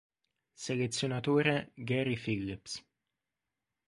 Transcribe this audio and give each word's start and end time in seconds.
Selezionatore: 0.55 1.73
Gary 1.77 2.15
Phillips 2.17 2.81